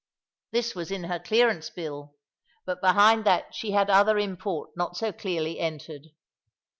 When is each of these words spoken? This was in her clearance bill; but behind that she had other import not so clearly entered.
This 0.49 0.73
was 0.73 0.89
in 0.89 1.03
her 1.03 1.19
clearance 1.19 1.69
bill; 1.69 2.15
but 2.65 2.81
behind 2.81 3.23
that 3.25 3.53
she 3.53 3.69
had 3.73 3.91
other 3.91 4.17
import 4.17 4.71
not 4.75 4.97
so 4.97 5.11
clearly 5.13 5.59
entered. 5.59 6.07